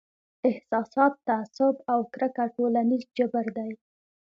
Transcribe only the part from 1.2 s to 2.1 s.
تعصب او